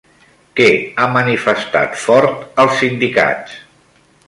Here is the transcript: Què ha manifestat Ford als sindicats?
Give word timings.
Què 0.59 0.65
ha 0.95 1.05
manifestat 1.17 2.01
Ford 2.05 2.59
als 2.65 2.81
sindicats? 2.83 3.57